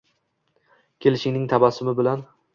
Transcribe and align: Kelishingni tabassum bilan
Kelishingni 1.05 1.43
tabassum 1.53 1.95
bilan 2.03 2.27